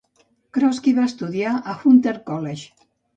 Kroski 0.57 0.93
va 0.99 1.03
estudiar 1.09 1.51
a 1.57 1.75
Hunter 1.83 2.15
College. 2.31 2.87